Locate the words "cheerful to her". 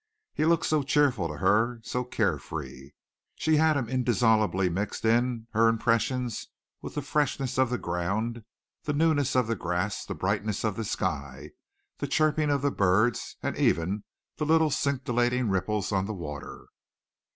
0.81-1.79